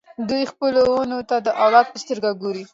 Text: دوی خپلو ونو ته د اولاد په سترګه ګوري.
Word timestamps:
دوی 0.29 0.43
خپلو 0.51 0.81
ونو 0.91 1.19
ته 1.29 1.35
د 1.45 1.47
اولاد 1.63 1.85
په 1.91 1.97
سترګه 2.03 2.29
ګوري. 2.41 2.63